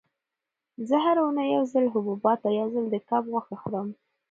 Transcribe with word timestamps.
زه 0.87 0.95
هره 1.05 1.21
اونۍ 1.25 1.47
یو 1.55 1.63
ځل 1.73 1.85
حبوبات 1.93 2.39
او 2.47 2.51
یو 2.59 2.67
ځل 2.73 2.85
د 2.89 2.95
کب 3.09 3.23
غوښه 3.31 3.55
خورم. 3.61 3.87